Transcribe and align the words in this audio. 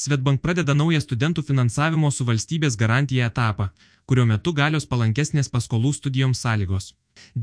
Svetbank 0.00 0.40
pradeda 0.40 0.74
naują 0.74 1.00
studentų 1.04 1.42
finansavimo 1.44 2.08
su 2.10 2.24
valstybės 2.24 2.76
garantija 2.82 3.26
etapą, 3.30 3.66
kurio 4.08 4.24
metu 4.30 4.52
galios 4.60 4.86
palankesnės 4.92 5.50
paskolų 5.54 5.90
studijoms 5.96 6.40
sąlygos. 6.44 6.86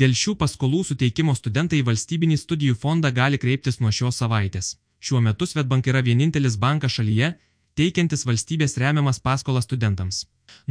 Dėl 0.02 0.16
šių 0.22 0.34
paskolų 0.44 0.80
suteikimo 0.88 1.36
studentai 1.38 1.82
į 1.82 1.86
valstybinį 1.90 2.38
studijų 2.44 2.78
fondą 2.84 3.12
gali 3.20 3.38
kreiptis 3.44 3.78
nuo 3.82 3.92
šios 3.98 4.18
savaitės. 4.22 4.70
Šiuo 5.06 5.22
metu 5.28 5.46
Svetbank 5.46 5.90
yra 5.92 6.02
vienintelis 6.08 6.56
bankas 6.64 6.96
šalyje, 6.98 7.30
teikiantis 7.78 8.26
valstybės 8.30 8.74
remiamas 8.82 9.22
paskolas 9.28 9.70
studentams. 9.70 10.24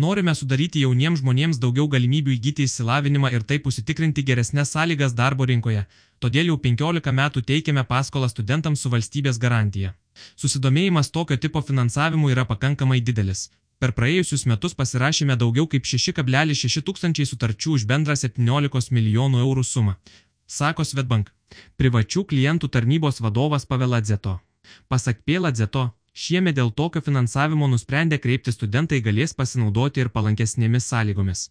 Norime 0.04 0.34
sudaryti 0.34 0.82
jauniems 0.82 1.22
žmonėms 1.22 1.60
daugiau 1.62 1.86
galimybių 1.92 2.34
įgyti 2.34 2.66
išsilavinimą 2.66 3.30
ir 3.36 3.46
taip 3.52 3.68
užsitikrinti 3.70 4.26
geresnės 4.32 4.74
sąlygas 4.74 5.14
darbo 5.20 5.46
rinkoje, 5.52 5.86
todėl 6.18 6.50
jau 6.50 6.58
15 6.66 7.14
metų 7.20 7.44
teikiame 7.52 7.86
paskolą 7.94 8.32
studentams 8.32 8.82
su 8.82 8.92
valstybės 8.96 9.38
garantija. 9.46 9.94
Susidomėjimas 10.36 11.10
tokio 11.10 11.36
tipo 11.36 11.62
finansavimu 11.62 12.30
yra 12.34 12.44
pakankamai 12.44 13.00
didelis. 13.00 13.50
Per 13.78 13.92
praėjusius 13.92 14.46
metus 14.50 14.74
pasirašėme 14.78 15.36
daugiau 15.36 15.66
kaip 15.68 15.84
6,6 15.84 16.80
tūkstančiai 16.88 17.28
sutarčių 17.28 17.76
už 17.76 17.84
bendrą 17.90 18.16
17 18.16 18.94
milijonų 18.96 19.42
eurų 19.44 19.64
sumą, 19.64 19.98
sako 20.46 20.84
Svetbank. 20.84 21.32
Privačių 21.76 22.24
klientų 22.32 22.72
tarnybos 22.72 23.20
vadovas 23.20 23.68
Paveladzeto. 23.68 24.40
Pasak 24.88 25.20
Pėladzeto, 25.28 25.90
Šiemet 26.16 26.56
dėl 26.56 26.70
tokio 26.72 27.02
finansavimo 27.04 27.66
nusprendė 27.68 28.16
kreipti 28.26 28.52
studentai 28.54 29.02
galės 29.04 29.34
pasinaudoti 29.36 30.00
ir 30.00 30.08
palankesnėmis 30.14 30.86
sąlygomis. 30.88 31.42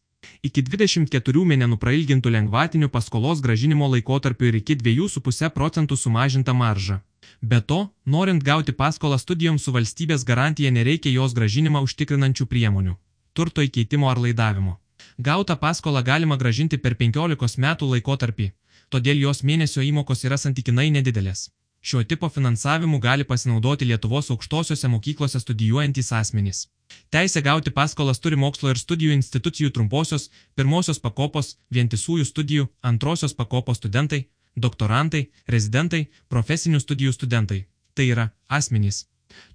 Iki 0.48 0.62
24 0.70 1.44
mėnesių 1.52 1.78
prailgintų 1.82 2.32
lengvatinių 2.36 2.90
paskolos 2.94 3.42
gražinimo 3.46 3.90
laikotarpiu 3.94 4.50
ir 4.52 4.60
iki 4.62 4.76
2,5 4.76 5.50
procentų 5.58 5.98
sumažinta 5.98 6.54
marža. 6.54 7.02
Be 7.42 7.62
to, 7.62 7.80
norint 8.06 8.44
gauti 8.44 8.72
paskolą 8.72 9.18
studijoms 9.18 9.64
su 9.66 9.74
valstybės 9.76 10.24
garantija 10.24 10.72
nereikia 10.72 11.12
jos 11.12 11.34
gražinimą 11.34 11.82
užtikrinančių 11.88 12.46
priemonių- 12.46 12.96
turto 13.36 13.62
įkeitimo 13.62 14.09
ar 14.12 14.17
laidavimo. 14.17 14.80
Gautą 15.17 15.56
paskolą 15.56 16.04
galima 16.04 16.38
gražinti 16.38 16.78
per 16.78 16.95
15 16.95 17.58
metų 17.58 17.92
laikotarpį, 17.94 18.52
todėl 18.89 19.17
jos 19.28 19.44
mėnesio 19.44 19.82
įmokos 19.82 20.26
yra 20.26 20.38
santykinai 20.38 20.92
nedidelės. 20.92 21.50
Šiuo 21.86 22.03
tipo 22.03 22.30
finansavimu 22.30 23.00
gali 23.00 23.23
pasinaudoti 23.23 23.86
Lietuvos 23.86 24.31
aukštosiuose 24.31 24.88
mokyklose 24.88 25.39
studijuojantys 25.39 26.11
asmenys. 26.11 26.67
Teisę 27.09 27.42
gauti 27.42 27.72
paskolas 27.72 28.19
turi 28.19 28.39
mokslo 28.44 28.72
ir 28.73 28.80
studijų 28.81 29.14
institucijų 29.14 29.69
trumposios, 29.75 30.25
pirmosios 30.55 31.00
pakopos, 31.03 31.52
vientisųjų 31.77 32.25
studijų, 32.25 32.66
antrosios 32.81 33.38
pakopos 33.42 33.77
studentai, 33.77 34.22
doktorantai, 34.66 35.22
rezidentai, 35.47 36.02
profesinių 36.27 36.81
studijų 36.81 37.14
studentai. 37.14 37.59
Tai 37.94 38.09
yra 38.16 38.25
asmenys, 38.49 39.05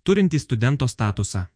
turintys 0.04 0.46
studento 0.46 0.88
statusą. 0.88 1.48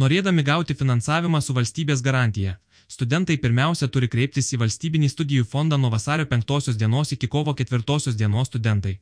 Norėdami 0.00 0.46
gauti 0.48 0.74
finansavimą 0.80 1.42
su 1.44 1.52
valstybės 1.52 2.00
garantija, 2.08 2.56
studentai 2.92 3.36
pirmiausia 3.42 3.86
turi 3.88 4.08
kreiptis 4.12 4.50
į 4.52 4.58
valstybinį 4.60 5.08
studijų 5.10 5.44
fondą 5.52 5.78
nuo 5.80 5.90
vasario 5.94 6.26
5 6.30 6.74
dienos 6.80 7.12
iki 7.14 7.28
kovo 7.34 7.54
4 7.60 8.12
dienos 8.20 8.50
studentai, 8.50 8.98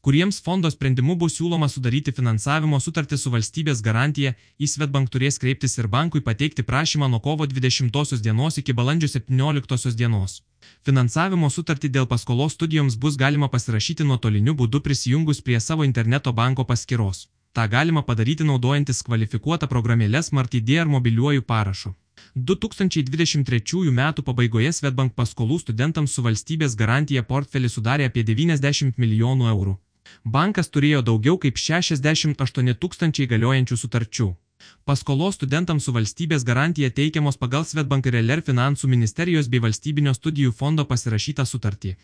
kuriems 0.00 0.38
fondo 0.46 0.70
sprendimu 0.70 1.16
bus 1.22 1.36
siūloma 1.36 1.68
sudaryti 1.68 2.14
finansavimo 2.18 2.80
sutartį 2.80 3.18
su 3.20 3.32
valstybės 3.34 3.82
garantija, 3.88 4.32
į 4.58 4.66
Svetbank 4.72 5.12
turės 5.12 5.36
kreiptis 5.42 5.76
ir 5.78 5.88
bankui 5.94 6.22
pateikti 6.28 6.64
prašymą 6.70 7.08
nuo 7.12 7.20
kovo 7.26 7.46
20 7.46 8.22
dienos 8.26 8.56
iki 8.62 8.72
balandžio 8.72 9.08
17 9.16 9.92
dienos. 10.00 10.40
Finansavimo 10.86 11.50
sutartį 11.50 11.90
dėl 11.96 12.06
paskolos 12.12 12.56
studijoms 12.56 12.96
bus 13.02 13.18
galima 13.24 13.50
pasirašyti 13.56 14.06
nuotoliniu 14.08 14.54
būdu 14.60 14.80
prisijungus 14.86 15.42
prie 15.42 15.60
savo 15.60 15.84
interneto 15.84 16.32
banko 16.32 16.64
paskyros. 16.64 17.26
Ta 17.52 17.66
galima 17.74 18.02
padaryti 18.02 18.48
naudojantis 18.48 19.04
kvalifikuotą 19.06 19.68
programėlę 19.74 20.22
SmartID 20.30 20.74
ar 20.80 20.90
mobiliuoju 20.96 21.44
parašu. 21.52 21.94
2023 22.36 23.90
m. 23.94 24.00
pabaigoje 24.26 24.72
Svetbank 24.74 25.12
paskolų 25.14 25.60
studentams 25.62 26.16
su 26.16 26.22
valstybės 26.26 26.72
garantija 26.74 27.22
portfelį 27.22 27.68
sudarė 27.70 28.08
apie 28.10 28.24
90 28.26 28.98
milijonų 28.98 29.46
eurų. 29.52 29.74
Bankas 30.24 30.66
turėjo 30.74 31.04
daugiau 31.06 31.38
kaip 31.38 31.54
68 31.62 32.74
tūkstančiai 32.74 33.28
galiojančių 33.30 33.78
sutarčių. 33.78 34.26
Paskolos 34.84 35.38
studentams 35.38 35.86
su 35.86 35.94
valstybės 35.94 36.42
garantija 36.42 36.90
teikiamos 36.90 37.38
pagal 37.38 37.68
Svetbank 37.70 38.10
ir 38.10 38.18
LR 38.18 38.42
finansų 38.42 38.90
ministerijos 38.90 39.46
bei 39.46 39.62
valstybinio 39.62 40.14
studijų 40.18 40.50
fondo 40.58 40.84
pasirašytą 40.90 41.46
sutartį. 41.46 41.94